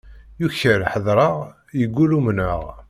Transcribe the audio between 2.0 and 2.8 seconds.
umneɣ.